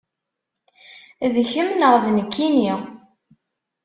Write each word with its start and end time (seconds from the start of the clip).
D 1.33 1.35
kemm 1.51 1.69
neɣ 1.75 1.93
d 2.03 2.05
nekkini? 2.17 2.73